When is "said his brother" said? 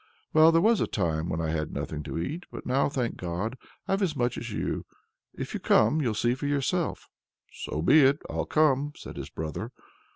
8.95-9.69